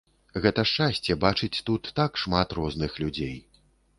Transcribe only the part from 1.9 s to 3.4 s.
так шмат розных людзей.